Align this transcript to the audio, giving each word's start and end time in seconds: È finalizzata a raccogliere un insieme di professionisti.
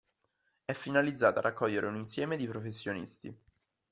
È 0.65 0.73
finalizzata 0.73 1.37
a 1.37 1.41
raccogliere 1.43 1.85
un 1.85 1.95
insieme 1.95 2.35
di 2.35 2.47
professionisti. 2.47 3.39